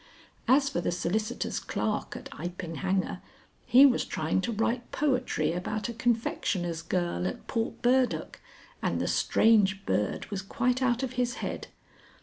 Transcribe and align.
As 0.47 0.67
for 0.67 0.81
the 0.81 0.91
solicitor's 0.91 1.59
clerk 1.59 2.15
at 2.15 2.27
Iping 2.31 2.77
Hanger, 2.77 3.21
he 3.67 3.85
was 3.85 4.03
trying 4.03 4.41
to 4.41 4.51
write 4.51 4.91
poetry 4.91 5.53
about 5.53 5.89
a 5.89 5.93
confectioner's 5.93 6.81
girl 6.81 7.27
at 7.27 7.45
Portburdock, 7.45 8.39
and 8.81 8.99
the 8.99 9.07
Strange 9.07 9.85
Bird 9.85 10.25
was 10.31 10.41
quite 10.41 10.81
out 10.81 11.03
of 11.03 11.13
his 11.21 11.35
head. 11.35 11.67